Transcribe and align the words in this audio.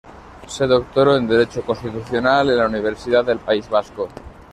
Se 0.47 0.65
doctoró 0.65 1.15
en 1.15 1.27
Derecho 1.27 1.61
Constitucional 1.63 2.49
en 2.49 2.57
la 2.57 2.65
Universidad 2.65 3.23
del 3.23 3.37
País 3.37 3.69
Vasco. 3.69 4.09